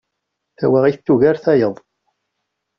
Tawaɣit 0.59 0.99
tugar 1.05 1.35
tayeḍ. 1.43 1.75